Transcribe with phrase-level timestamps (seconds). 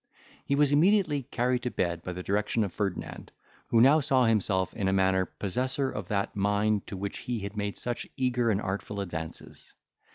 [0.47, 3.31] He was immediately carried to bed by the direction of Ferdinand,
[3.67, 7.55] who now saw himself in a manner possessor of that mine to which he had
[7.55, 9.75] made such eager and artful advances.